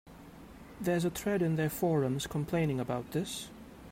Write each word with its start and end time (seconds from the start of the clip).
There's 0.79 1.05
a 1.05 1.11
thread 1.11 1.43
in 1.43 1.57
their 1.57 1.69
forums 1.69 2.25
complaining 2.25 2.79
about 2.79 3.11
this. 3.11 3.49